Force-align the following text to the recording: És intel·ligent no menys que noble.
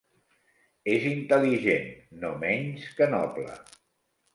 És 0.93 1.05
intel·ligent 1.11 1.95
no 2.25 2.35
menys 2.49 2.93
que 2.99 3.13
noble. 3.17 3.59